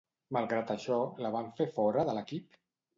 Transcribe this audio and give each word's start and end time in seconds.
Malgrat 0.37 0.73
això, 0.75 0.97
la 1.27 1.33
van 1.37 1.55
fer 1.61 1.71
fora 1.79 2.11
de 2.11 2.21
l'equip? 2.21 2.63